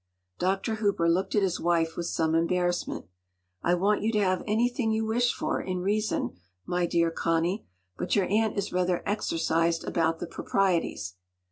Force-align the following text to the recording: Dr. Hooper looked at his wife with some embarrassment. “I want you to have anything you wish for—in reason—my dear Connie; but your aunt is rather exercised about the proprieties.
Dr. 0.39 0.77
Hooper 0.77 1.07
looked 1.07 1.35
at 1.35 1.43
his 1.43 1.59
wife 1.59 1.95
with 1.95 2.07
some 2.07 2.33
embarrassment. 2.33 3.05
“I 3.61 3.75
want 3.75 4.01
you 4.01 4.11
to 4.13 4.19
have 4.23 4.41
anything 4.47 4.91
you 4.91 5.05
wish 5.05 5.31
for—in 5.31 5.77
reason—my 5.81 6.87
dear 6.87 7.11
Connie; 7.11 7.67
but 7.99 8.15
your 8.15 8.25
aunt 8.25 8.57
is 8.57 8.73
rather 8.73 9.03
exercised 9.05 9.83
about 9.83 10.17
the 10.17 10.25
proprieties. 10.25 11.17